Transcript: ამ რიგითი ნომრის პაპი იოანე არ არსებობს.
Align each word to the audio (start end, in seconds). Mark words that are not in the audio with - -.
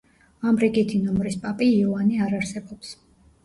ამ 0.51 0.57
რიგითი 0.63 1.03
ნომრის 1.03 1.39
პაპი 1.45 1.69
იოანე 1.77 2.21
არ 2.29 2.37
არსებობს. 2.41 2.99